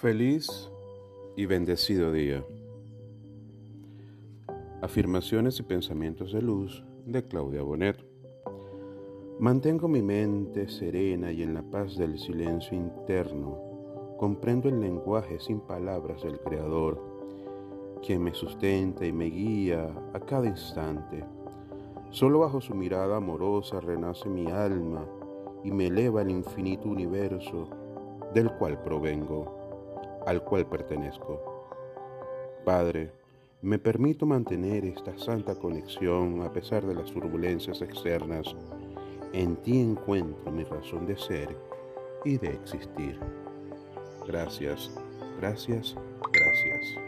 [0.00, 0.70] Feliz
[1.36, 2.44] y bendecido día.
[4.82, 7.96] Afirmaciones y pensamientos de luz de Claudia Bonet.
[9.40, 13.58] Mantengo mi mente serena y en la paz del silencio interno.
[14.18, 17.02] Comprendo el lenguaje sin palabras del Creador,
[18.06, 21.24] quien me sustenta y me guía a cada instante.
[22.10, 25.06] Solo bajo su mirada amorosa renace mi alma
[25.64, 27.70] y me eleva al infinito universo
[28.34, 29.65] del cual provengo
[30.26, 31.40] al cual pertenezco.
[32.64, 33.12] Padre,
[33.62, 38.54] me permito mantener esta santa conexión a pesar de las turbulencias externas.
[39.32, 41.56] En ti encuentro mi razón de ser
[42.24, 43.18] y de existir.
[44.26, 44.90] Gracias,
[45.38, 45.94] gracias,
[46.32, 47.05] gracias.